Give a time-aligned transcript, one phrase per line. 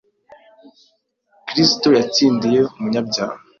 [1.47, 3.37] Kristo yatsindiye umunyabyaha.